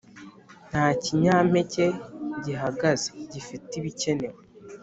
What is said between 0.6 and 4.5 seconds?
Nta kinyampeke gihagaze gifite ibikenewe.